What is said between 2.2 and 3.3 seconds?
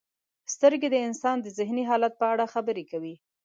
اړه خبرې کوي.